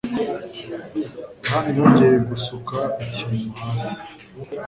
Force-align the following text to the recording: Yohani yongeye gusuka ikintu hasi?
Yohani 1.43 1.71
yongeye 1.77 2.17
gusuka 2.29 2.77
ikintu 3.03 3.43
hasi? 3.59 3.87